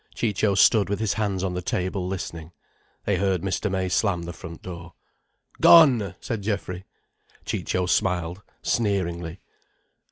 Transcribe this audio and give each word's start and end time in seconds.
Ciccio 0.15 0.55
stood 0.55 0.89
with 0.89 0.99
his 0.99 1.13
hands 1.13 1.43
on 1.43 1.53
the 1.53 1.61
table, 1.61 2.07
listening. 2.07 2.53
They 3.05 3.17
heard 3.17 3.43
Mr. 3.43 3.69
May 3.69 3.87
slam 3.87 4.23
the 4.23 4.33
front 4.33 4.63
door. 4.63 4.93
"Gone!" 5.61 6.15
said 6.19 6.41
Geoffrey. 6.41 6.85
Ciccio 7.45 7.85
smiled 7.85 8.41
sneeringly. 8.63 9.41